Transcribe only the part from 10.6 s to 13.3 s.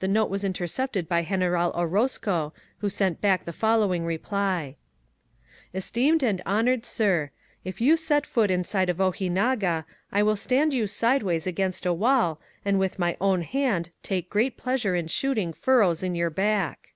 you sideways against a wall^ and with my